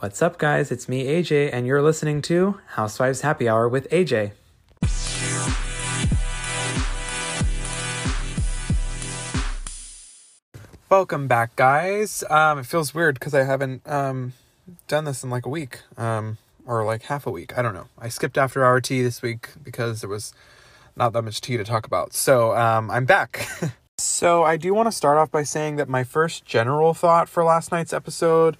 What's 0.00 0.22
up, 0.22 0.38
guys? 0.38 0.70
It's 0.70 0.88
me, 0.88 1.06
AJ, 1.06 1.50
and 1.52 1.66
you're 1.66 1.82
listening 1.82 2.22
to 2.22 2.60
Housewives 2.74 3.22
Happy 3.22 3.48
Hour 3.48 3.68
with 3.68 3.90
AJ. 3.90 4.30
Welcome 10.88 11.26
back, 11.26 11.56
guys. 11.56 12.22
Um, 12.30 12.60
it 12.60 12.66
feels 12.66 12.94
weird 12.94 13.16
because 13.16 13.34
I 13.34 13.42
haven't 13.42 13.82
um, 13.88 14.34
done 14.86 15.04
this 15.04 15.24
in 15.24 15.30
like 15.30 15.44
a 15.44 15.48
week 15.48 15.80
um, 15.96 16.38
or 16.64 16.84
like 16.84 17.02
half 17.02 17.26
a 17.26 17.30
week. 17.32 17.58
I 17.58 17.62
don't 17.62 17.74
know. 17.74 17.88
I 17.98 18.08
skipped 18.08 18.38
after 18.38 18.64
hour 18.64 18.80
tea 18.80 19.02
this 19.02 19.20
week 19.20 19.48
because 19.64 20.02
there 20.02 20.10
was 20.10 20.32
not 20.94 21.12
that 21.12 21.22
much 21.22 21.40
tea 21.40 21.56
to 21.56 21.64
talk 21.64 21.86
about. 21.86 22.14
So 22.14 22.54
um, 22.54 22.88
I'm 22.88 23.04
back. 23.04 23.48
so 23.98 24.44
I 24.44 24.58
do 24.58 24.72
want 24.72 24.86
to 24.86 24.92
start 24.92 25.18
off 25.18 25.32
by 25.32 25.42
saying 25.42 25.74
that 25.74 25.88
my 25.88 26.04
first 26.04 26.44
general 26.44 26.94
thought 26.94 27.28
for 27.28 27.42
last 27.42 27.72
night's 27.72 27.92
episode 27.92 28.56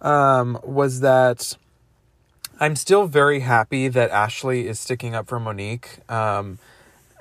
um, 0.00 0.58
was 0.62 1.00
that 1.00 1.56
I'm 2.58 2.76
still 2.76 3.06
very 3.06 3.40
happy 3.40 3.88
that 3.88 4.10
Ashley 4.10 4.66
is 4.66 4.80
sticking 4.80 5.14
up 5.14 5.26
for 5.26 5.38
Monique. 5.38 5.98
Um, 6.08 6.58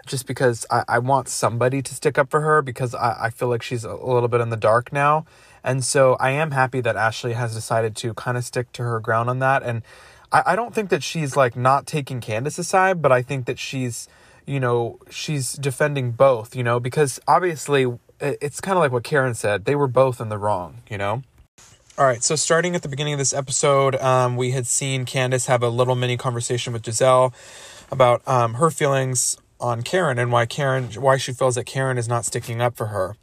just 0.05 0.27
because 0.27 0.65
I, 0.69 0.83
I 0.87 0.99
want 0.99 1.27
somebody 1.27 1.81
to 1.81 1.93
stick 1.93 2.17
up 2.17 2.29
for 2.29 2.41
her 2.41 2.61
because 2.61 2.93
I, 2.93 3.25
I 3.25 3.29
feel 3.29 3.47
like 3.47 3.61
she's 3.61 3.83
a 3.83 3.95
little 3.95 4.27
bit 4.27 4.41
in 4.41 4.49
the 4.49 4.57
dark 4.57 4.93
now. 4.93 5.25
And 5.63 5.83
so 5.83 6.15
I 6.19 6.29
am 6.31 6.51
happy 6.51 6.79
that 6.81 6.95
Ashley 6.95 7.33
has 7.33 7.55
decided 7.55 7.95
to 7.97 8.13
kind 8.13 8.37
of 8.37 8.45
stick 8.45 8.71
to 8.73 8.83
her 8.83 8.99
ground 8.99 9.29
on 9.29 9.39
that. 9.39 9.63
And 9.63 9.81
I, 10.31 10.43
I 10.47 10.55
don't 10.55 10.75
think 10.75 10.89
that 10.89 11.03
she's 11.03 11.35
like 11.35 11.55
not 11.55 11.87
taking 11.87 12.21
Candace's 12.21 12.67
side, 12.67 13.01
but 13.01 13.11
I 13.11 13.21
think 13.21 13.45
that 13.45 13.57
she's, 13.57 14.07
you 14.45 14.59
know, 14.59 14.99
she's 15.09 15.53
defending 15.53 16.11
both, 16.11 16.55
you 16.55 16.63
know, 16.63 16.79
because 16.79 17.19
obviously 17.27 17.91
it's 18.19 18.61
kind 18.61 18.77
of 18.77 18.81
like 18.81 18.91
what 18.91 19.03
Karen 19.03 19.33
said. 19.33 19.65
They 19.65 19.75
were 19.75 19.87
both 19.87 20.21
in 20.21 20.29
the 20.29 20.37
wrong, 20.37 20.83
you 20.89 20.97
know? 20.97 21.23
All 21.97 22.05
right, 22.05 22.21
so 22.21 22.35
starting 22.35 22.75
at 22.75 22.81
the 22.81 22.89
beginning 22.89 23.13
of 23.13 23.19
this 23.19 23.33
episode, 23.33 23.95
um, 23.95 24.35
we 24.35 24.51
had 24.51 24.67
seen 24.67 25.05
Candace 25.05 25.45
have 25.45 25.63
a 25.63 25.69
little 25.69 25.95
mini 25.95 26.17
conversation 26.17 26.73
with 26.73 26.81
Gizelle 26.81 27.33
about 27.89 28.21
um, 28.27 28.55
her 28.55 28.69
feelings 28.69 29.37
on 29.61 29.81
Karen 29.81 30.19
and 30.19 30.29
why 30.29 30.45
Karen, 30.45 30.89
why 30.95 31.15
she 31.15 31.31
feels 31.31 31.55
that 31.55 31.63
Karen 31.63 31.97
is 31.97 32.09
not 32.09 32.25
sticking 32.25 32.59
up 32.59 32.75
for 32.75 32.87
her. 32.87 33.15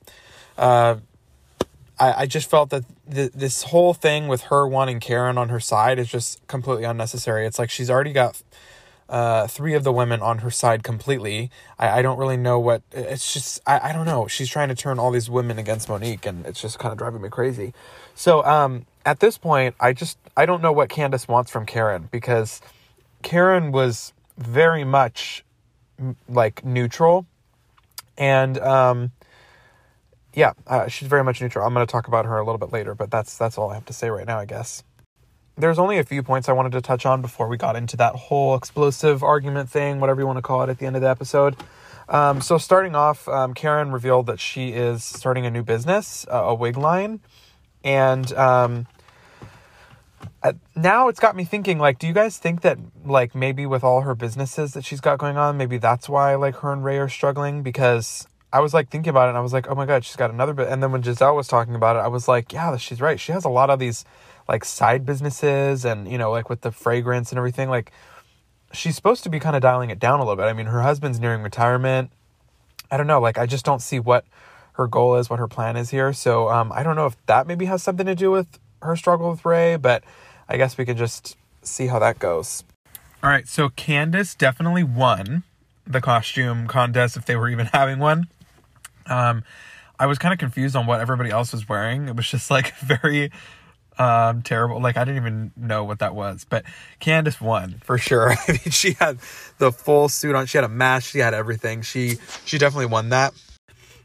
Uh, 0.57 0.97
I, 1.99 2.23
I 2.23 2.27
just 2.27 2.49
felt 2.49 2.71
that 2.71 2.85
th- 3.13 3.33
this 3.33 3.65
whole 3.65 3.93
thing 3.93 4.27
with 4.27 4.45
her 4.45 4.67
wanting 4.67 5.01
Karen 5.01 5.37
on 5.37 5.51
her 5.51 5.61
side 5.61 5.99
is 5.99 6.09
just 6.09 6.41
completely 6.47 6.85
unnecessary. 6.85 7.45
It's 7.45 7.59
like 7.59 7.69
she's 7.69 7.91
already 7.91 8.15
got 8.15 8.43
uh, 9.09 9.47
three 9.47 9.75
of 9.75 9.85
the 9.85 9.93
women 9.93 10.21
on 10.21 10.39
her 10.39 10.51
side 10.51 10.83
completely. 10.83 11.51
I, 11.79 11.99
I 11.99 12.03
don't 12.03 12.19
really 12.19 12.37
know 12.37 12.59
what 12.59 12.83
it's 12.93 13.33
just. 13.33 13.61
I, 13.67 13.91
I 13.91 13.93
don't 13.93 14.07
know. 14.07 14.27
She's 14.27 14.49
trying 14.49 14.69
to 14.69 14.75
turn 14.75 14.99
all 14.99 15.11
these 15.11 15.29
women 15.29 15.59
against 15.59 15.89
Monique, 15.89 16.27
and 16.27 16.47
it's 16.47 16.61
just 16.61 16.79
kind 16.79 16.93
of 16.93 16.99
driving 16.99 17.21
me 17.23 17.29
crazy. 17.29 17.75
So 18.15 18.45
um, 18.45 18.87
at 19.05 19.21
this 19.21 19.39
point, 19.39 19.75
I 19.81 19.93
just 19.93 20.19
I 20.37 20.47
don't 20.47 20.63
know 20.63 20.73
what 20.73 20.89
Candace 20.89 21.29
wants 21.29 21.51
from 21.51 21.67
Karen 21.67 22.09
because 22.11 22.61
Karen 23.23 23.73
was 23.73 24.13
very 24.39 24.85
much 24.85 25.45
like 26.29 26.65
neutral, 26.65 27.27
and 28.17 28.59
um, 28.59 29.13
yeah, 30.35 30.53
uh, 30.67 30.89
she's 30.89 31.09
very 31.09 31.23
much 31.23 31.41
neutral. 31.41 31.67
I'm 31.67 31.75
going 31.75 31.87
to 31.87 31.91
talk 31.91 32.09
about 32.09 32.25
her 32.25 32.39
a 32.39 32.45
little 32.45 32.59
bit 32.59 32.73
later, 32.73 32.95
but 32.95 33.11
that's 33.11 33.37
that's 33.37 33.59
all 33.59 33.71
I 33.71 33.75
have 33.75 33.87
to 33.87 33.93
say 33.93 34.09
right 34.11 34.27
now, 34.27 34.39
I 34.39 34.47
guess 34.47 34.83
there's 35.57 35.79
only 35.79 35.99
a 35.99 36.05
few 36.05 36.23
points 36.23 36.49
I 36.49 36.53
wanted 36.53 36.73
to 36.73 36.81
touch 36.81 37.05
on 37.05 37.23
before 37.23 37.49
we 37.49 37.57
got 37.57 37.77
into 37.77 37.97
that 37.99 38.15
whole 38.15 38.55
explosive 38.55 39.23
argument 39.23 39.69
thing, 39.69 40.01
whatever 40.01 40.21
you 40.21 40.27
want 40.27 40.39
to 40.39 40.43
call 40.43 40.63
it, 40.63 40.71
at 40.71 40.79
the 40.79 40.87
end 40.87 40.97
of 40.97 41.03
the 41.03 41.09
episode. 41.09 41.57
Um, 42.09 42.41
so, 42.41 42.59
starting 42.59 42.95
off, 42.95 43.29
um, 43.29 43.55
Karen 43.55 43.93
revealed 43.93 44.27
that 44.27 44.41
she 44.41 44.71
is 44.71 45.05
starting 45.05 45.47
a 45.47 45.51
new 45.51 45.63
business, 45.63 46.27
uh, 46.31 46.37
a 46.37 46.55
wig 46.55 46.77
line. 46.77 47.21
And 47.85 48.33
um, 48.35 48.87
uh, 50.43 50.53
now 50.75 51.09
it's 51.09 51.21
got 51.21 51.37
me 51.37 51.45
thinking 51.45 51.79
like, 51.79 51.99
do 51.99 52.07
you 52.07 52.13
guys 52.13 52.39
think 52.39 52.63
that, 52.63 52.79
like, 53.05 53.35
maybe 53.35 53.67
with 53.67 53.85
all 53.85 54.03
her 54.03 54.15
businesses 54.15 54.73
that 54.73 54.85
she's 54.85 55.01
got 55.01 55.19
going 55.19 55.37
on, 55.37 55.57
maybe 55.57 55.79
that's 55.79 56.09
why, 56.09 56.35
like, 56.35 56.57
her 56.57 56.73
and 56.73 56.85
Ray 56.85 56.99
are 56.99 57.09
struggling? 57.09 57.63
Because 57.63 58.27
I 58.53 58.61
was 58.61 58.75
like 58.75 58.91
thinking 58.91 59.11
about 59.11 59.27
it 59.27 59.29
and 59.31 59.39
I 59.39 59.41
was 59.41 59.55
like, 59.55 59.67
oh 59.69 59.75
my 59.75 59.87
God, 59.87 60.05
she's 60.05 60.17
got 60.17 60.31
another 60.31 60.53
bit. 60.53 60.69
And 60.69 60.83
then 60.83 60.93
when 60.93 61.03
Gizelle 61.03 61.35
was 61.35 61.49
talking 61.49 61.75
about 61.75 61.97
it, 61.97 62.01
I 62.01 62.09
was 62.09 62.29
like, 62.29 62.53
yeah, 62.53 62.77
she's 62.77 63.01
right. 63.01 63.19
She 63.19 63.33
has 63.33 63.45
a 63.45 63.49
lot 63.49 63.71
of 63.71 63.79
these 63.79 64.05
like 64.49 64.65
side 64.65 65.05
businesses 65.07 65.85
and 65.85 66.11
you 66.11 66.19
know 66.19 66.31
like 66.31 66.49
with 66.49 66.63
the 66.63 66.73
fragrance 66.73 67.31
and 67.31 67.39
everything 67.39 67.69
like 67.69 67.93
she's 68.73 68.97
supposed 68.97 69.23
to 69.25 69.31
be 69.31 69.39
kind 69.39 69.55
of 69.55 69.63
dialing 69.63 69.91
it 69.91 69.99
down 69.99 70.21
a 70.21 70.23
little 70.23 70.37
bit. 70.37 70.45
I 70.45 70.53
mean 70.53 70.67
her 70.67 70.83
husband's 70.83 71.21
nearing 71.21 71.43
retirement. 71.43 72.11
I 72.91 72.97
don't 72.97 73.07
know 73.07 73.21
like 73.21 73.39
i 73.39 73.47
just 73.47 73.65
don't 73.65 73.81
see 73.81 73.99
what 73.99 74.25
her 74.75 74.87
goal 74.87 75.17
is 75.17 75.29
what 75.29 75.39
her 75.39 75.49
plan 75.49 75.77
is 75.77 75.91
here. 75.91 76.13
So 76.13 76.49
um, 76.49 76.73
i 76.73 76.83
don't 76.83 76.97
know 76.97 77.07
if 77.07 77.17
that 77.27 77.47
maybe 77.47 77.67
has 77.67 77.83
something 77.83 78.07
to 78.07 78.15
do 78.15 78.31
with 78.31 78.59
her 78.83 78.97
struggle 78.97 79.31
with 79.31 79.45
ray 79.45 79.77
but 79.77 80.03
i 80.49 80.57
guess 80.57 80.77
we 80.77 80.85
can 80.85 80.97
just 80.97 81.37
see 81.63 81.87
how 81.87 81.99
that 81.99 82.19
goes. 82.19 82.65
All 83.23 83.31
right 83.31 83.47
so 83.49 83.69
candace 83.69 84.35
definitely 84.35 84.85
won 84.85 85.45
the 85.87 86.01
costume 86.01 86.67
contest 86.69 87.17
if 87.17 87.27
they 87.27 87.37
were 87.37 87.49
even 87.49 87.67
having 87.73 87.99
one. 87.99 88.29
Um, 89.07 89.45
i 89.99 90.07
was 90.07 90.19
kind 90.19 90.33
of 90.33 90.39
confused 90.39 90.75
on 90.75 90.87
what 90.87 91.01
everybody 91.01 91.31
else 91.31 91.53
was 91.53 91.69
wearing. 91.69 92.09
It 92.09 92.17
was 92.17 92.29
just 92.29 92.51
like 92.51 92.75
very 92.79 93.31
um 93.99 94.43
terrible. 94.43 94.81
Like 94.81 94.97
i 94.97 95.05
didn't 95.05 95.21
even 95.21 95.53
know 95.57 95.85
what 95.85 95.99
that 96.01 96.15
was 96.15 96.45
but 96.49 96.65
candace 97.01 97.41
won 97.41 97.81
for 97.85 97.99
sure. 97.99 98.31
I 98.49 98.53
mean 98.53 98.71
she 98.71 98.93
had 98.93 99.19
the 99.59 99.73
full 99.73 100.09
suit 100.09 100.35
on. 100.35 100.47
She 100.47 100.59
had 100.59 100.65
a 100.65 100.69
mask. 100.69 101.11
She 101.11 101.19
had 101.19 101.35
everything. 101.35 101.83
She 101.83 102.17
she 102.45 102.59
definitely 102.59 102.87
won 102.87 103.11
that. 103.11 103.35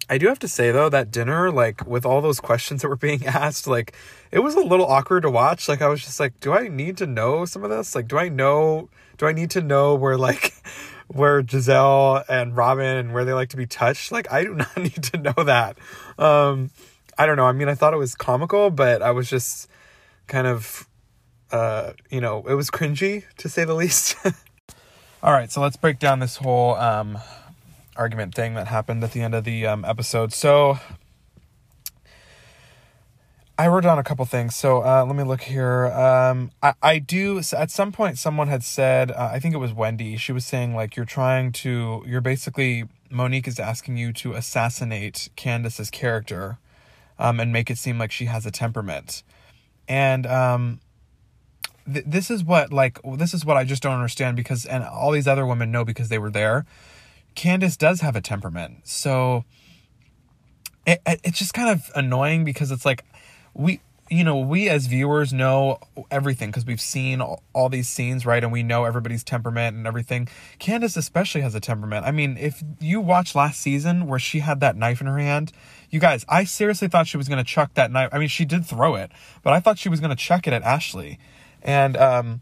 I 0.09 0.18
do 0.18 0.28
have 0.28 0.40
to 0.40 0.48
say 0.48 0.72
though 0.72 0.90
that 0.90 1.12
dinner 1.12 1.52
like 1.52 1.86
with 1.86 2.06
all 2.06 2.22
those 2.22 2.40
questions 2.40 2.81
that 2.81 2.90
were 2.90 2.96
being 2.96 3.25
asked 3.25 3.68
like 3.68 3.96
it 4.31 4.40
was 4.40 4.56
a 4.56 4.62
little 4.62 4.86
awkward 4.86 5.24
to 5.24 5.30
watch. 5.30 5.68
Like 5.68 5.81
i 5.81 5.88
was 5.88 6.02
just 6.02 6.19
like 6.19 6.40
do 6.40 6.54
i 6.54 6.68
need 6.68 6.98
to 6.98 7.08
know 7.08 7.46
some 7.46 7.64
of 7.64 7.69
this? 7.69 7.96
Like 7.96 8.08
do 8.08 8.18
i 8.18 8.30
know 8.30 8.90
do 9.18 9.25
i 9.25 9.31
need 9.31 9.52
to 9.52 9.62
know 9.62 9.96
where 9.96 10.18
like 10.18 10.54
where 11.08 11.42
Gizelle 11.42 12.24
and 12.28 12.56
Robyn 12.56 12.98
and 12.98 13.14
where 13.14 13.24
they 13.25 13.34
like 13.34 13.50
to 13.50 13.58
be 13.58 13.66
touched? 13.66 14.12
Like 14.12 14.31
i 14.31 14.44
do 14.44 14.54
not 14.56 14.78
need 14.78 15.04
to 15.04 15.18
know 15.18 15.44
that. 15.44 15.78
Um 16.18 16.72
I 17.17 17.25
don't 17.25 17.38
know. 17.38 17.45
I 17.45 17.51
mean, 17.51 17.67
I 17.67 17.75
thought 17.75 17.94
it 17.94 17.97
was 17.97 18.16
comical, 18.16 18.69
but 18.69 19.01
I 19.01 19.11
was 19.11 19.29
just 19.29 19.67
kind 20.28 20.45
of, 20.45 20.88
uh, 21.51 21.94
you 22.09 22.22
know, 22.22 22.44
it 22.47 22.53
was 22.53 22.69
cringy 22.69 23.23
to 23.38 23.50
say 23.50 23.63
the 23.63 23.73
least. 23.73 24.16
All 25.23 25.33
right, 25.33 25.51
so 25.51 25.61
let's 25.61 25.77
break 25.77 25.97
down 25.97 26.19
this 26.19 26.35
whole 26.35 26.75
um, 26.75 27.17
argument 27.95 28.35
thing 28.35 28.53
that 28.53 28.67
happened 28.67 29.03
at 29.03 29.13
the 29.13 29.22
end 29.22 29.33
of 29.33 29.45
the 29.45 29.66
um, 29.66 29.83
episode. 29.83 30.31
So 30.31 30.77
I 33.57 33.67
wrote 33.67 33.81
down 33.81 33.97
a 33.97 34.03
couple 34.03 34.23
things. 34.25 34.56
So 34.56 34.83
uh, 34.83 35.03
let 35.03 35.16
me 35.16 35.23
look 35.23 35.41
here. 35.41 35.88
Um, 35.88 36.51
I, 36.61 36.73
I 36.83 37.00
do, 37.00 37.39
at 37.39 37.72
some 37.72 37.91
point, 37.91 38.19
someone 38.19 38.47
had 38.47 38.63
said, 38.63 39.11
uh, 39.11 39.31
I 39.33 39.39
think 39.39 39.56
it 39.56 39.57
was 39.57 39.73
Wendy, 39.73 40.17
she 40.17 40.31
was 40.31 40.45
saying, 40.45 40.75
like, 40.75 40.95
you're 40.95 41.06
trying 41.06 41.51
to, 41.53 42.03
you're 42.06 42.22
basically, 42.22 42.83
Monique 43.09 43.47
is 43.47 43.59
asking 43.59 43.97
you 43.97 44.13
to 44.13 44.33
assassinate 44.33 45.29
Candace's 45.35 45.89
character 45.89 46.59
um, 47.19 47.39
and 47.39 47.51
make 47.51 47.69
it 47.69 47.78
seem 47.78 47.97
like 47.97 48.11
she 48.11 48.25
has 48.25 48.45
a 48.45 48.51
temperament. 48.51 49.23
And 49.88 50.25
um 50.28 50.79
th- 51.91 52.05
this 52.07 52.29
is 52.29 52.44
what 52.44 52.72
like 52.72 53.00
this 53.17 53.33
is 53.33 53.45
what 53.45 53.57
I 53.57 53.63
just 53.63 53.83
don't 53.83 53.94
understand 53.94 54.35
because 54.35 54.66
and 54.66 54.83
all 54.83 55.11
these 55.11 55.27
other 55.27 55.45
women 55.45 55.72
know 55.72 55.85
because 55.85 56.09
they 56.09 56.19
were 56.19 56.31
there. 56.31 56.66
Candace 57.35 57.77
does 57.77 58.01
have 58.01 58.16
a 58.16 58.22
temperament, 58.22 58.88
so 58.88 59.45
it, 60.85 61.01
it's 61.06 61.38
just 61.38 61.53
kind 61.53 61.69
of 61.69 61.91
annoying 61.95 62.44
because 62.44 62.72
it's 62.72 62.85
like 62.85 63.06
we 63.53 63.79
you 64.09 64.23
know 64.23 64.38
we 64.38 64.69
as 64.69 64.88
viewers 64.88 65.33
know 65.33 65.79
everything 66.09 66.50
because 66.50 66.66
we've 66.66 66.81
seen 66.81 67.22
all, 67.22 67.44
all, 67.53 67.69
these 67.69 67.89
scenes 67.89 68.25
right? 68.25 68.44
And 68.44 68.51
we 68.51 68.63
know 68.63 68.85
everybody's 68.85 69.23
temperament 69.23 69.75
and 69.75 69.85
everything. 69.85 70.29
Candace 70.59 70.95
especially 70.97 71.41
has 71.41 71.53
a 71.53 71.59
temperament. 71.59 72.06
I 72.06 72.11
mean 72.11 72.38
if 72.38 72.63
you 72.79 73.01
watch 73.01 73.35
last 73.35 73.59
season 73.59 74.07
where 74.07 74.19
she 74.19 74.39
had 74.39 74.61
that 74.61 74.75
knife 74.77 75.01
in 75.01 75.07
her 75.07 75.19
hand 75.19 75.51
you 75.90 76.00
guys, 76.00 76.25
I 76.28 76.44
seriously 76.44 76.88
thought 76.88 77.08
she 77.08 77.18
was 77.18 77.30
going 77.30 77.38
to 77.38 77.50
chuck 77.50 77.74
that 77.75 77.92
knife. 77.92 78.09
I 78.12 78.20
mean, 78.20 78.28
she 78.28 78.46
did 78.46 78.66
throw 78.66 78.96
it, 78.96 79.12
but 79.44 79.53
I 79.53 79.59
thought 79.59 79.78
she 79.78 79.90
was 79.90 80.00
going 80.00 80.09
to 80.09 80.16
chuck 80.16 80.48
it 80.48 80.53
at 80.53 80.64
Ashley. 80.64 81.20
And, 81.62 81.96
um, 81.98 82.42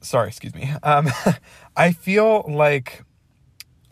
sorry, 0.00 0.28
excuse 0.28 0.54
me. 0.54 0.72
Um, 0.82 1.08
I 1.76 1.92
feel 1.92 2.44
like 2.48 3.04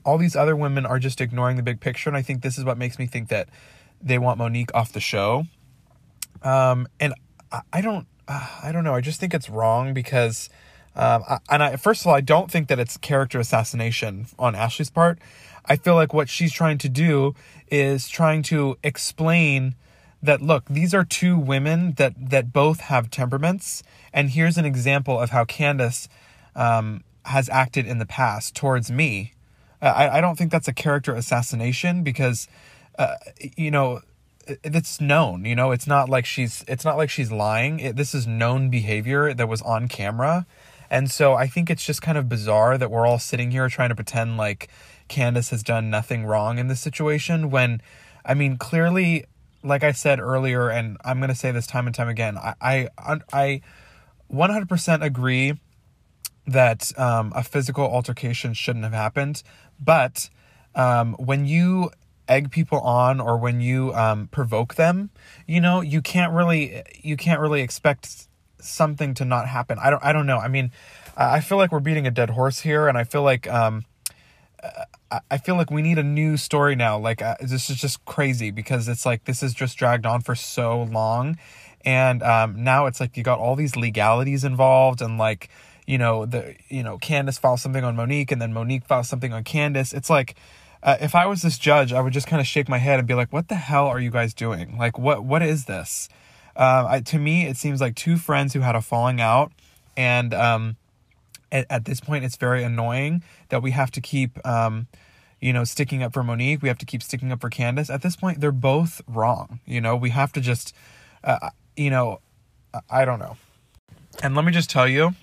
all 0.05 0.19
these 0.19 0.37
other 0.37 0.55
women 0.57 0.87
are 0.87 0.99
just 0.99 1.21
ignoring 1.21 1.57
the 1.57 1.63
big 1.63 1.81
picture. 1.81 2.11
And 2.11 2.17
I 2.17 2.23
think 2.23 2.43
this 2.43 2.59
is 2.59 2.65
what 2.65 2.79
makes 2.79 2.99
me 2.99 3.07
think 3.07 3.29
that 3.29 3.49
they 4.03 4.19
want 4.19 4.39
Monique 4.39 4.75
off 4.75 4.93
the 4.93 5.01
show. 5.01 5.47
Um, 6.43 6.89
and 6.99 7.15
I, 7.51 7.61
I 7.73 7.81
don't, 7.81 8.07
uh, 8.29 8.49
I 8.63 8.73
don't 8.73 8.85
know. 8.85 8.95
I 8.95 9.01
just 9.01 9.21
think 9.21 9.35
it's 9.35 9.49
wrong 9.49 9.95
because, 9.95 10.49
um, 10.97 11.23
and 11.49 11.63
I, 11.63 11.77
first 11.77 12.03
of 12.03 12.09
all, 12.09 12.15
I 12.15 12.21
don't 12.21 12.51
think 12.51 12.69
that 12.69 12.79
it's 12.79 12.97
character 12.97 13.39
assassination 13.39 14.27
on 14.39 14.55
Ashley's 14.55 14.91
part. 14.91 15.19
I 15.65 15.77
feel 15.77 15.95
like 15.95 16.13
what 16.13 16.29
she's 16.29 16.53
trying 16.53 16.79
to 16.79 16.89
do 16.89 17.35
is 17.71 18.09
trying 18.09 18.43
to 18.45 18.77
explain 18.83 19.77
that 20.23 20.43
look, 20.43 20.65
these 20.69 20.93
are 20.93 21.05
two 21.05 21.39
women 21.39 21.93
that 21.93 22.15
that 22.31 22.53
both 22.53 22.81
have 22.81 23.11
temperaments, 23.11 23.83
and 24.13 24.31
here's 24.31 24.59
an 24.59 24.65
example 24.65 25.19
of 25.19 25.31
how 25.31 25.45
Candace 25.45 26.09
um, 26.55 27.05
has 27.25 27.49
acted 27.49 27.87
in 27.87 27.99
the 27.99 28.07
past 28.07 28.55
towards 28.55 28.91
me. 28.91 29.33
Uh, 29.81 29.87
I, 29.87 30.19
I 30.19 30.21
don't 30.21 30.37
think 30.37 30.51
that's 30.51 30.69
a 30.69 30.75
character 30.75 31.15
assassination 31.15 32.03
because, 32.03 32.49
uh, 32.99 33.15
you 33.57 33.71
know, 33.71 34.03
it's 34.65 35.01
known 35.01 35.45
you 35.45 35.55
know 35.55 35.71
it's 35.71 35.87
not 35.87 36.09
like 36.09 36.27
she's 36.27 36.65
it's 36.67 36.85
not 36.85 36.97
like 36.97 37.09
she's 37.09 37.31
lying 37.31 37.79
it, 37.79 37.95
this 37.95 38.15
is 38.15 38.27
known 38.27 38.69
behavior 38.69 39.33
that 39.33 39.49
was 39.49 39.63
on 39.63 39.87
camera 39.87 40.45
and 40.91 41.11
so 41.11 41.35
i 41.35 41.47
think 41.47 41.71
it's 41.71 41.85
just 41.85 42.03
kind 42.03 42.19
of 42.19 42.29
bizarre 42.29 42.77
that 42.77 42.91
we're 42.91 43.07
all 43.07 43.19
sitting 43.19 43.51
here 43.51 43.69
trying 43.69 43.89
to 43.89 43.95
pretend 43.95 44.37
like 44.37 44.69
candace 45.09 45.51
has 45.51 45.63
done 45.63 45.91
nothing 45.91 46.25
wrong 46.25 46.59
in 46.59 46.69
this 46.69 46.81
situation 46.81 47.51
when 47.51 47.81
i 48.25 48.35
mean 48.35 48.57
clearly 48.57 49.25
like 49.63 49.85
i 49.85 49.93
said 49.93 50.21
earlier 50.21 50.69
and 50.69 50.97
i'm 51.05 51.19
going 51.19 51.29
to 51.29 51.35
say 51.35 51.51
this 51.51 51.67
time 51.67 51.87
and 51.87 51.95
time 51.95 52.09
again 52.09 52.37
i 52.37 52.55
i, 52.61 52.89
I 53.33 53.61
100% 54.33 55.03
agree 55.03 55.55
that 56.47 56.97
um, 56.99 57.33
a 57.35 57.43
physical 57.43 57.85
altercation 57.85 58.55
shouldn't 58.55 58.85
have 58.85 58.93
happened. 58.93 59.43
But 59.79 60.31
um, 60.75 61.15
when 61.15 61.47
you 61.47 61.91
egg 62.29 62.51
people 62.51 62.81
on 62.81 63.21
or 63.21 63.37
when 63.37 63.61
you 63.61 63.93
um, 63.95 64.29
provoke 64.29 64.75
them, 64.75 65.11
you 65.47 65.61
know, 65.61 65.81
you 65.81 66.01
can't 66.01 66.33
really 66.33 66.83
you 67.03 67.17
can't 67.17 67.41
really 67.41 67.63
expect 67.63 68.29
something 68.63 69.15
to 69.15 69.25
not 69.25 69.49
happen. 69.49 69.79
I 69.79 69.91
don't 69.91 70.05
I 70.05 70.13
don't 70.13 70.27
know. 70.27 70.39
I 70.39 70.49
mean, 70.49 70.71
I 71.17 71.41
feel 71.41 71.59
like 71.59 71.73
we're 71.73 71.81
beating 71.81 72.07
a 72.07 72.11
dead 72.11 72.31
horse 72.31 72.61
here, 72.61 72.89
and 72.89 72.97
I 72.97 73.05
feel 73.05 73.23
like 73.23 73.49
um, 73.49 73.85
I 75.31 75.39
feel 75.39 75.57
like 75.57 75.71
we 75.71 75.83
need 75.83 75.99
a 75.99 76.03
new 76.03 76.37
story 76.37 76.77
now. 76.77 76.99
Like 76.99 77.23
uh, 77.23 77.37
this 77.41 77.71
is 77.71 77.77
just 77.77 78.05
crazy 78.05 78.51
because 78.51 78.89
it's 78.89 79.07
like 79.07 79.25
this 79.25 79.43
is 79.43 79.55
just 79.55 79.77
dragged 79.77 80.07
on 80.07 80.21
for 80.21 80.35
so 80.35 80.83
long, 80.83 81.39
and 81.85 82.23
um, 82.23 82.63
now 82.63 82.87
it's 82.87 83.01
like 83.01 83.17
you 83.17 83.23
got 83.23 83.39
all 83.39 83.57
these 83.57 83.77
legalities 83.77 84.45
involved, 84.45 85.01
and 85.01 85.19
like 85.19 85.49
you 85.87 85.99
know 85.99 86.27
the 86.27 86.55
you 86.69 86.83
know 86.83 86.99
Candace 86.99 87.39
files 87.39 87.63
something 87.63 87.85
on 87.85 87.97
Monique, 87.97 88.31
and 88.31 88.41
then 88.41 88.53
Monique 88.53 88.85
files 88.85 89.09
something 89.09 89.33
on 89.33 89.45
Candace. 89.45 89.93
It's 89.93 90.11
like 90.11 90.37
uh, 90.83 90.97
if 91.01 91.15
I 91.15 91.27
was 91.27 91.43
this 91.43 91.59
judge, 91.59 91.93
I 91.93 92.01
would 92.01 92.13
just 92.13 92.27
kind 92.27 92.41
of 92.41 92.47
shake 92.47 92.69
my 92.69 92.79
head 92.79 92.99
and 92.99 93.09
be 93.09 93.15
like, 93.15 93.33
"What 93.33 93.49
the 93.49 93.57
hell 93.57 93.87
are 93.87 94.01
you 94.01 94.11
guys 94.11 94.35
doing? 94.35 94.79
Like, 94.79 94.99
what 94.99 95.25
what 95.25 95.43
is 95.43 95.65
this?" 95.65 96.09
Uh, 96.57 96.87
I, 96.89 97.01
to 97.01 97.19
me, 97.19 97.47
it 97.47 97.57
seems 97.57 97.81
like 97.81 97.95
two 97.95 98.17
friends 98.17 98.53
who 98.53 98.61
had 98.61 98.75
a 98.75 98.81
falling 98.81 99.21
out, 99.21 99.53
and 99.97 100.35
um, 100.35 100.77
at, 101.53 101.67
at, 101.71 101.85
this 101.85 102.01
point, 102.01 102.25
it's 102.25 102.37
very 102.37 102.63
annoying 102.63 103.23
that 103.49 103.63
we 103.63 103.71
have 103.73 103.91
to 103.93 104.01
keep, 104.01 104.45
um, 104.47 104.87
you 105.41 105.53
know, 105.53 105.65
sticking 105.65 106.03
up 106.03 106.13
for 106.13 106.23
Monique. 106.23 106.63
We 106.63 106.69
have 106.69 106.79
to 106.79 106.87
keep 106.87 107.03
sticking 107.03 107.33
up 107.33 107.41
for 107.41 107.51
Candace. 107.51 107.91
At 107.91 108.03
this 108.03 108.17
point, 108.17 108.41
they're 108.41 108.53
both 108.53 109.01
wrong. 109.07 109.61
You 109.67 109.81
know, 109.81 109.97
we 109.97 110.11
have 110.11 110.33
to 110.33 110.41
just, 110.41 110.75
uh, 111.25 111.51
you 111.77 111.91
know, 111.91 112.21
I 112.89 113.05
don't 113.05 113.19
know. 113.19 113.37
And 114.23 114.35
let 114.35 114.45
me 114.45 114.53
just 114.53 114.71
tell 114.71 114.89
you, 114.89 115.15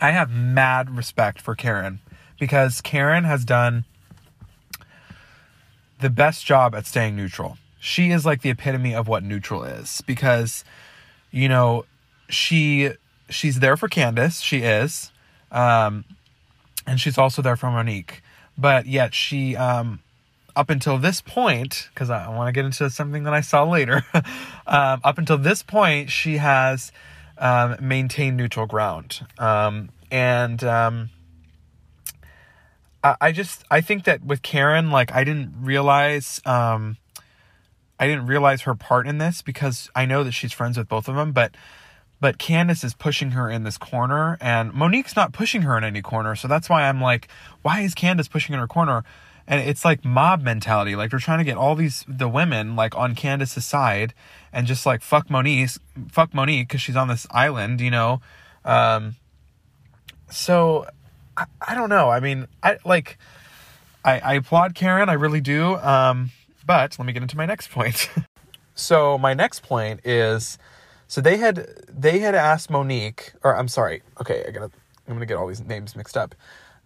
I 0.00 0.10
have 0.10 0.30
mad 0.30 0.96
respect 0.96 1.40
for 1.40 1.54
Karen 1.54 2.00
because 2.38 2.80
Karen 2.80 3.24
has 3.24 3.44
done 3.44 3.84
the 6.00 6.10
best 6.10 6.44
job 6.44 6.74
at 6.74 6.86
staying 6.86 7.16
neutral. 7.16 7.58
She 7.78 8.10
is 8.10 8.26
like 8.26 8.42
the 8.42 8.50
epitome 8.50 8.94
of 8.94 9.08
what 9.08 9.22
neutral 9.22 9.64
is 9.64 10.02
because 10.02 10.64
you 11.30 11.48
know, 11.48 11.84
she 12.28 12.90
she's 13.28 13.60
there 13.60 13.76
for 13.76 13.88
Candace, 13.88 14.40
she 14.40 14.58
is. 14.58 15.10
Um 15.50 16.04
and 16.86 17.00
she's 17.00 17.18
also 17.18 17.42
there 17.42 17.56
for 17.56 17.70
Monique. 17.70 18.22
But 18.56 18.86
yet 18.86 19.14
she 19.14 19.56
um 19.56 20.00
up 20.56 20.70
until 20.70 20.96
this 20.96 21.20
point, 21.20 21.88
because 21.92 22.08
I, 22.08 22.24
I 22.24 22.28
want 22.30 22.48
to 22.48 22.52
get 22.52 22.64
into 22.64 22.88
something 22.88 23.24
that 23.24 23.34
I 23.34 23.42
saw 23.42 23.64
later, 23.64 24.04
um, 24.66 25.00
up 25.04 25.18
until 25.18 25.36
this 25.36 25.62
point, 25.62 26.10
she 26.10 26.38
has 26.38 26.90
um, 27.36 27.76
maintained 27.80 28.38
neutral 28.38 28.66
ground. 28.66 29.26
Um, 29.38 29.90
and 30.10 30.64
um, 30.64 31.10
I, 33.04 33.32
just 33.32 33.64
I 33.70 33.82
think 33.82 34.04
that 34.04 34.24
with 34.24 34.42
Karen, 34.42 34.90
like 34.90 35.14
I 35.14 35.22
didn't 35.22 35.54
realize 35.60 36.40
um 36.44 36.96
I 37.98 38.06
didn't 38.06 38.26
realize 38.26 38.62
her 38.62 38.74
part 38.74 39.06
in 39.06 39.18
this 39.18 39.42
because 39.42 39.90
I 39.94 40.06
know 40.06 40.24
that 40.24 40.32
she's 40.32 40.52
friends 40.52 40.76
with 40.76 40.88
both 40.88 41.08
of 41.08 41.14
them, 41.16 41.32
but 41.32 41.54
but 42.20 42.38
Candace 42.38 42.82
is 42.82 42.94
pushing 42.94 43.32
her 43.32 43.50
in 43.50 43.64
this 43.64 43.76
corner 43.76 44.38
and 44.40 44.72
Monique's 44.72 45.16
not 45.16 45.32
pushing 45.32 45.62
her 45.62 45.76
in 45.76 45.84
any 45.84 46.00
corner. 46.00 46.34
So 46.34 46.48
that's 46.48 46.68
why 46.68 46.88
I'm 46.88 47.00
like, 47.00 47.28
why 47.60 47.80
is 47.80 47.94
Candace 47.94 48.26
pushing 48.26 48.54
in 48.54 48.60
her 48.60 48.66
corner? 48.66 49.04
And 49.46 49.60
it's 49.60 49.84
like 49.84 50.04
mob 50.04 50.42
mentality. 50.42 50.96
Like 50.96 51.10
they're 51.10 51.20
trying 51.20 51.38
to 51.38 51.44
get 51.44 51.56
all 51.56 51.74
these 51.74 52.04
the 52.08 52.28
women 52.28 52.74
like 52.74 52.96
on 52.96 53.14
Candace's 53.14 53.66
side 53.66 54.14
and 54.52 54.66
just 54.66 54.86
like 54.86 55.02
fuck 55.02 55.30
Monique, 55.30 55.70
fuck 56.10 56.34
Monique 56.34 56.68
because 56.68 56.80
she's 56.80 56.96
on 56.96 57.08
this 57.08 57.26
island, 57.30 57.80
you 57.80 57.90
know. 57.90 58.20
Um, 58.64 59.16
so 60.30 60.86
I, 61.36 61.44
I 61.60 61.74
don't 61.74 61.90
know. 61.90 62.10
I 62.10 62.20
mean, 62.20 62.48
I 62.62 62.78
like 62.84 63.18
I, 64.04 64.18
I 64.20 64.34
applaud 64.34 64.74
Karen, 64.74 65.08
I 65.08 65.14
really 65.14 65.40
do. 65.40 65.76
Um, 65.76 66.30
but 66.66 66.98
let 66.98 67.06
me 67.06 67.12
get 67.12 67.22
into 67.22 67.36
my 67.36 67.46
next 67.46 67.70
point. 67.70 68.10
so 68.74 69.16
my 69.16 69.34
next 69.34 69.62
point 69.62 70.00
is 70.04 70.58
so 71.08 71.20
they 71.20 71.36
had 71.36 71.68
they 71.88 72.18
had 72.18 72.34
asked 72.34 72.70
Monique, 72.70 73.32
or 73.44 73.56
I'm 73.56 73.68
sorry, 73.68 74.02
okay, 74.20 74.44
I 74.46 74.50
gotta 74.50 74.70
I'm 75.06 75.14
gonna 75.14 75.26
get 75.26 75.36
all 75.36 75.46
these 75.46 75.62
names 75.62 75.94
mixed 75.94 76.16
up. 76.16 76.34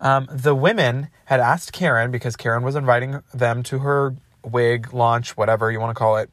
Um, 0.00 0.29
the 0.32 0.55
women 0.55 1.09
had 1.27 1.41
asked 1.41 1.73
Karen 1.73 2.11
because 2.11 2.37
Karen 2.37 2.62
was 2.62 2.75
inviting 2.77 3.23
them 3.35 3.62
to 3.65 3.81
her 3.81 4.15
wig 4.44 4.93
launch, 4.93 5.37
whatever 5.37 5.71
you 5.71 5.81
want 5.81 5.94
to 5.94 5.99
call 5.99 6.17
it, 6.19 6.31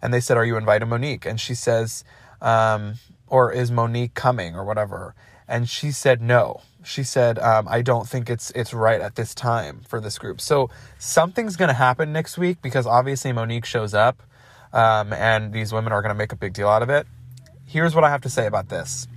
and 0.00 0.12
they 0.12 0.20
said, 0.20 0.36
"Are 0.36 0.44
you 0.44 0.56
inviting 0.56 0.88
Monique?" 0.88 1.26
And 1.26 1.40
she 1.40 1.54
says, 1.54 2.04
um, 2.40 2.94
"Or 3.26 3.52
is 3.52 3.70
Monique 3.70 4.14
coming, 4.14 4.54
or 4.54 4.64
whatever?" 4.64 5.14
And 5.46 5.68
she 5.68 5.92
said 5.92 6.22
no 6.22 6.62
she 6.86 7.02
said, 7.02 7.38
um, 7.40 7.66
"I 7.68 7.82
don't 7.82 8.08
think 8.08 8.30
it's 8.30 8.52
it's 8.52 8.72
right 8.72 9.00
at 9.00 9.16
this 9.16 9.34
time 9.34 9.80
for 9.88 10.00
this 10.00 10.18
group." 10.18 10.40
So 10.40 10.70
something's 10.98 11.56
going 11.56 11.68
to 11.68 11.74
happen 11.74 12.12
next 12.12 12.38
week 12.38 12.62
because 12.62 12.86
obviously 12.86 13.32
Monique 13.32 13.64
shows 13.64 13.92
up, 13.92 14.22
um, 14.72 15.12
and 15.12 15.52
these 15.52 15.72
women 15.72 15.92
are 15.92 16.00
going 16.00 16.14
to 16.14 16.18
make 16.18 16.32
a 16.32 16.36
big 16.36 16.52
deal 16.52 16.68
out 16.68 16.82
of 16.82 16.90
it. 16.90 17.06
Here's 17.66 17.94
what 17.94 18.04
I 18.04 18.10
have 18.10 18.20
to 18.22 18.30
say 18.30 18.46
about 18.46 18.68
this. 18.68 19.08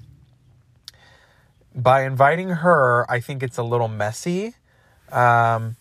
By 1.76 2.04
inviting 2.06 2.50
her, 2.50 3.06
I 3.10 3.20
think 3.20 3.44
it's 3.44 3.60
a 3.60 3.64
little 3.64 3.88
messy, 3.88 4.56
um, 5.12 5.76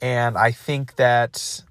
and 0.00 0.38
I 0.38 0.50
think 0.52 0.96
that 0.96 1.62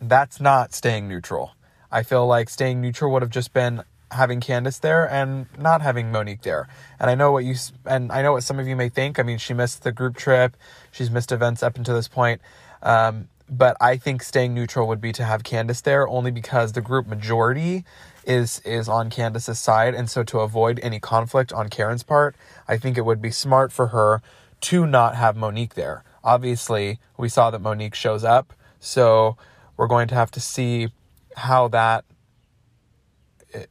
that's 0.00 0.40
not 0.40 0.74
staying 0.74 1.08
neutral. 1.08 1.52
I 1.90 2.02
feel 2.02 2.26
like 2.26 2.50
staying 2.50 2.80
neutral 2.80 3.12
would 3.12 3.22
have 3.22 3.30
just 3.30 3.52
been 3.52 3.84
having 4.14 4.40
Candace 4.40 4.78
there 4.78 5.10
and 5.10 5.46
not 5.58 5.82
having 5.82 6.10
Monique 6.10 6.42
there. 6.42 6.68
And 6.98 7.10
I 7.10 7.14
know 7.14 7.32
what 7.32 7.44
you 7.44 7.54
and 7.84 8.10
I 8.10 8.22
know 8.22 8.32
what 8.32 8.42
some 8.42 8.58
of 8.58 8.66
you 8.66 8.76
may 8.76 8.88
think. 8.88 9.18
I 9.18 9.22
mean, 9.22 9.38
she 9.38 9.54
missed 9.54 9.82
the 9.82 9.92
group 9.92 10.16
trip. 10.16 10.56
She's 10.90 11.10
missed 11.10 11.32
events 11.32 11.62
up 11.62 11.76
until 11.76 11.94
this 11.94 12.08
point. 12.08 12.40
Um, 12.82 13.28
but 13.48 13.76
I 13.80 13.96
think 13.96 14.22
staying 14.22 14.54
neutral 14.54 14.88
would 14.88 15.00
be 15.00 15.12
to 15.12 15.24
have 15.24 15.44
Candace 15.44 15.82
there 15.82 16.08
only 16.08 16.30
because 16.30 16.72
the 16.72 16.80
group 16.80 17.06
majority 17.06 17.84
is 18.24 18.60
is 18.60 18.88
on 18.88 19.10
Candace's 19.10 19.58
side 19.58 19.94
and 19.94 20.08
so 20.08 20.22
to 20.24 20.40
avoid 20.40 20.80
any 20.82 20.98
conflict 20.98 21.52
on 21.52 21.68
Karen's 21.68 22.02
part, 22.02 22.34
I 22.66 22.78
think 22.78 22.96
it 22.96 23.04
would 23.04 23.20
be 23.20 23.30
smart 23.30 23.70
for 23.70 23.88
her 23.88 24.22
to 24.62 24.86
not 24.86 25.14
have 25.14 25.36
Monique 25.36 25.74
there. 25.74 26.04
Obviously, 26.22 26.98
we 27.18 27.28
saw 27.28 27.50
that 27.50 27.60
Monique 27.60 27.94
shows 27.94 28.24
up, 28.24 28.54
so 28.80 29.36
we're 29.76 29.86
going 29.86 30.08
to 30.08 30.14
have 30.14 30.30
to 30.30 30.40
see 30.40 30.88
how 31.36 31.68
that 31.68 32.04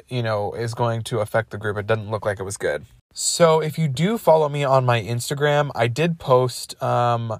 you 0.08 0.24
know, 0.24 0.54
is 0.54 0.74
going 0.74 1.02
to 1.04 1.20
affect 1.20 1.52
the 1.52 1.58
group. 1.58 1.78
It 1.78 1.88
doesn't 1.88 2.10
look 2.10 2.26
like 2.26 2.40
it 2.40 2.44
was 2.44 2.58
good. 2.58 2.86
So 3.14 3.60
if 3.60 3.78
you 3.78 3.88
do 3.88 4.18
follow 4.18 4.50
me 4.50 4.64
on 4.64 4.86
my 4.86 5.02
Instagram, 5.02 5.72
I 5.76 5.88
did 5.88 6.20
post 6.20 6.82
um 6.82 7.40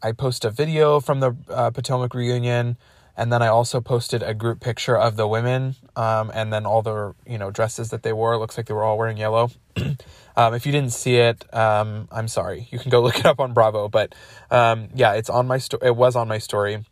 I 0.00 0.12
post 0.12 0.44
a 0.44 0.50
video 0.50 1.00
from 1.00 1.20
the 1.20 1.36
uh, 1.48 1.70
Potomac 1.70 2.14
reunion 2.14 2.76
and 3.18 3.32
then 3.32 3.42
I 3.42 3.48
also 3.48 3.80
posted 3.80 4.22
a 4.22 4.32
group 4.32 4.60
picture 4.60 4.96
of 4.96 5.16
the 5.16 5.26
women 5.26 5.74
um, 5.96 6.30
and 6.32 6.52
then 6.52 6.64
all 6.64 6.82
the 6.82 7.14
you 7.26 7.36
know 7.36 7.50
dresses 7.50 7.90
that 7.90 8.04
they 8.04 8.12
wore. 8.12 8.34
It 8.34 8.38
looks 8.38 8.56
like 8.56 8.66
they 8.66 8.74
were 8.74 8.84
all 8.84 8.96
wearing 8.96 9.16
yellow. 9.16 9.50
um, 10.36 10.54
if 10.54 10.64
you 10.64 10.70
didn't 10.70 10.92
see 10.92 11.16
it, 11.16 11.52
um, 11.52 12.06
I'm 12.12 12.28
sorry. 12.28 12.68
You 12.70 12.78
can 12.78 12.90
go 12.90 13.02
look 13.06 13.18
it 13.18 13.26
up 13.26 13.40
on 13.40 13.52
Bravo. 13.52 13.88
But 13.88 14.14
um, 14.52 14.88
yeah, 14.94 15.14
it's 15.14 15.28
on 15.28 15.48
my 15.48 15.58
sto- 15.58 15.80
It 15.82 15.96
was 15.96 16.14
on 16.14 16.28
my 16.28 16.38
story. 16.38 16.84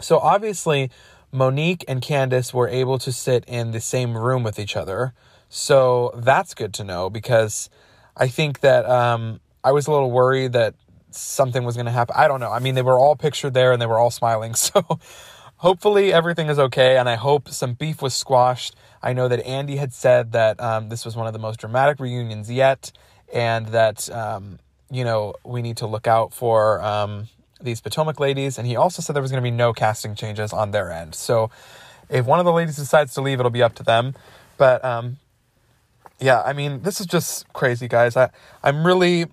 So 0.00 0.18
obviously, 0.18 0.90
Monique 1.34 1.84
and 1.88 2.00
Candace 2.00 2.54
were 2.54 2.68
able 2.68 2.98
to 2.98 3.10
sit 3.10 3.44
in 3.46 3.72
the 3.72 3.80
same 3.80 4.16
room 4.16 4.44
with 4.44 4.58
each 4.58 4.76
other. 4.76 5.12
So 5.48 6.12
that's 6.16 6.54
good 6.54 6.72
to 6.74 6.84
know 6.84 7.10
because 7.10 7.68
I 8.16 8.28
think 8.28 8.60
that 8.60 8.88
um, 8.88 9.40
I 9.64 9.72
was 9.72 9.88
a 9.88 9.92
little 9.92 10.12
worried 10.12 10.52
that 10.52 10.74
something 11.10 11.64
was 11.64 11.74
going 11.74 11.86
to 11.86 11.92
happen. 11.92 12.14
I 12.16 12.28
don't 12.28 12.40
know. 12.40 12.52
I 12.52 12.60
mean, 12.60 12.76
they 12.76 12.82
were 12.82 12.98
all 12.98 13.16
pictured 13.16 13.52
there 13.52 13.72
and 13.72 13.82
they 13.82 13.86
were 13.86 13.98
all 13.98 14.10
smiling. 14.10 14.54
So 14.74 14.98
hopefully 15.56 16.12
everything 16.12 16.48
is 16.48 16.58
okay. 16.58 16.96
And 16.98 17.08
I 17.08 17.16
hope 17.16 17.48
some 17.48 17.74
beef 17.74 18.00
was 18.00 18.14
squashed. 18.14 18.76
I 19.02 19.12
know 19.12 19.28
that 19.28 19.44
Andy 19.46 19.76
had 19.76 19.92
said 19.92 20.32
that 20.32 20.60
um, 20.60 20.88
this 20.88 21.04
was 21.04 21.16
one 21.16 21.26
of 21.26 21.32
the 21.32 21.38
most 21.38 21.58
dramatic 21.58 21.98
reunions 22.00 22.50
yet 22.50 22.92
and 23.32 23.66
that, 23.68 24.08
um, 24.10 24.58
you 24.90 25.04
know, 25.04 25.34
we 25.44 25.62
need 25.62 25.78
to 25.78 25.86
look 25.86 26.06
out 26.06 26.32
for 26.32 26.80
um, 26.82 27.28
these 27.64 27.80
Potomac 27.80 28.20
ladies, 28.20 28.58
and 28.58 28.66
he 28.66 28.76
also 28.76 29.02
said 29.02 29.14
there 29.14 29.22
was 29.22 29.30
going 29.30 29.42
to 29.42 29.46
be 29.46 29.54
no 29.54 29.72
casting 29.72 30.14
changes 30.14 30.52
on 30.52 30.70
their 30.70 30.92
end. 30.92 31.14
So 31.14 31.50
if 32.08 32.26
one 32.26 32.38
of 32.38 32.44
the 32.44 32.52
ladies 32.52 32.76
decides 32.76 33.14
to 33.14 33.20
leave, 33.20 33.40
it'll 33.40 33.50
be 33.50 33.62
up 33.62 33.74
to 33.76 33.82
them. 33.82 34.14
But 34.56 34.84
um, 34.84 35.18
yeah, 36.20 36.42
I 36.42 36.52
mean, 36.52 36.82
this 36.82 37.00
is 37.00 37.06
just 37.06 37.52
crazy, 37.52 37.88
guys. 37.88 38.16
I 38.16 38.30
I'm 38.62 38.86
really. 38.86 39.26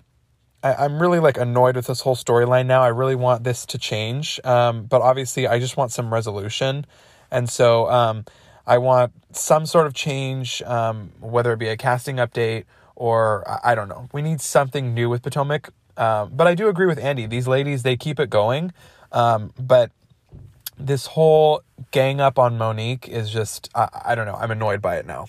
I, 0.63 0.85
am 0.85 1.01
really 1.01 1.17
like 1.17 1.39
annoyed 1.39 1.75
with 1.75 1.87
this 1.87 2.01
whole 2.01 2.15
storyline 2.15 2.67
now. 2.67 2.83
I 2.83 2.89
really 2.89 3.15
want 3.15 3.43
this 3.43 3.65
to 3.65 3.79
change, 3.79 4.39
um, 4.43 4.83
but 4.83 5.01
obviously, 5.01 5.47
I 5.47 5.57
just 5.57 5.75
want 5.75 5.91
some 5.91 6.13
resolution. 6.13 6.85
And 7.31 7.49
so 7.49 7.89
um, 7.89 8.25
I 8.67 8.77
want 8.77 9.11
some 9.31 9.65
sort 9.65 9.87
of 9.87 9.95
change, 9.95 10.61
um, 10.61 11.13
whether 11.19 11.51
it 11.53 11.57
be 11.57 11.67
a 11.67 11.77
casting 11.77 12.17
update 12.17 12.65
or 12.95 13.43
I, 13.49 13.71
I 13.71 13.75
don't 13.75 13.89
know. 13.89 14.07
We 14.13 14.21
need 14.21 14.41
something 14.41 14.93
new 14.93 15.09
with 15.09 15.23
Potomac. 15.23 15.73
Um, 16.01 16.31
but 16.33 16.47
I 16.47 16.55
do 16.55 16.67
agree 16.67 16.87
with 16.87 16.97
Andy. 16.97 17.27
These 17.27 17.47
ladies, 17.47 17.83
they 17.83 17.95
keep 17.95 18.19
it 18.19 18.31
going. 18.31 18.73
Um, 19.11 19.53
but 19.59 19.91
this 20.79 21.05
whole 21.05 21.61
gang 21.91 22.19
up 22.19 22.39
on 22.39 22.57
Monique 22.57 23.07
is 23.07 23.29
just, 23.29 23.69
I, 23.75 23.87
I 24.05 24.15
don't 24.15 24.25
know. 24.25 24.33
I'm 24.33 24.49
annoyed 24.49 24.81
by 24.81 24.97
it 24.97 25.05
now. 25.05 25.27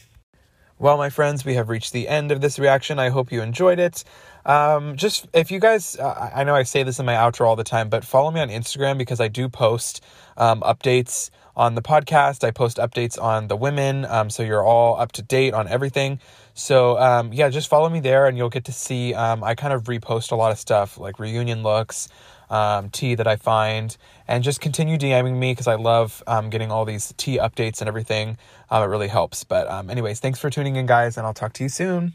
Well, 0.78 0.96
my 0.96 1.10
friends, 1.10 1.44
we 1.44 1.54
have 1.54 1.68
reached 1.68 1.92
the 1.92 2.08
end 2.08 2.32
of 2.32 2.40
this 2.40 2.58
reaction. 2.58 2.98
I 2.98 3.10
hope 3.10 3.30
you 3.30 3.42
enjoyed 3.42 3.78
it. 3.78 4.02
Um, 4.46 4.96
just 4.96 5.28
if 5.34 5.50
you 5.50 5.60
guys, 5.60 5.96
uh, 5.96 6.30
I 6.34 6.42
know 6.42 6.54
I 6.54 6.62
say 6.62 6.82
this 6.82 6.98
in 6.98 7.06
my 7.06 7.14
outro 7.14 7.46
all 7.46 7.54
the 7.54 7.64
time, 7.64 7.90
but 7.90 8.02
follow 8.02 8.30
me 8.30 8.40
on 8.40 8.48
Instagram 8.48 8.96
because 8.96 9.20
I 9.20 9.28
do 9.28 9.48
post 9.48 10.02
um, 10.38 10.62
updates 10.62 11.30
on 11.54 11.74
the 11.74 11.82
podcast. 11.82 12.42
I 12.44 12.50
post 12.50 12.78
updates 12.78 13.20
on 13.20 13.46
the 13.46 13.56
women, 13.56 14.06
um, 14.06 14.30
so 14.30 14.42
you're 14.42 14.64
all 14.64 14.98
up 14.98 15.12
to 15.12 15.22
date 15.22 15.54
on 15.54 15.68
everything. 15.68 16.18
So 16.54 16.98
um, 16.98 17.32
yeah, 17.32 17.48
just 17.48 17.68
follow 17.68 17.88
me 17.88 18.00
there, 18.00 18.26
and 18.26 18.36
you'll 18.36 18.50
get 18.50 18.64
to 18.66 18.72
see. 18.72 19.14
Um, 19.14 19.42
I 19.42 19.54
kind 19.54 19.72
of 19.72 19.84
repost 19.84 20.32
a 20.32 20.36
lot 20.36 20.52
of 20.52 20.58
stuff 20.58 20.98
like 20.98 21.18
reunion 21.18 21.62
looks, 21.62 22.08
um, 22.50 22.90
tea 22.90 23.14
that 23.14 23.26
I 23.26 23.36
find, 23.36 23.96
and 24.28 24.44
just 24.44 24.60
continue 24.60 24.98
DMing 24.98 25.36
me 25.36 25.52
because 25.52 25.66
I 25.66 25.76
love 25.76 26.22
um, 26.26 26.50
getting 26.50 26.70
all 26.70 26.84
these 26.84 27.14
tea 27.16 27.38
updates 27.38 27.80
and 27.80 27.88
everything. 27.88 28.36
Um, 28.70 28.82
it 28.82 28.86
really 28.86 29.08
helps. 29.08 29.44
But 29.44 29.68
um, 29.68 29.90
anyways, 29.90 30.20
thanks 30.20 30.38
for 30.38 30.50
tuning 30.50 30.76
in, 30.76 30.86
guys, 30.86 31.16
and 31.16 31.26
I'll 31.26 31.34
talk 31.34 31.52
to 31.54 31.62
you 31.62 31.68
soon. 31.68 32.14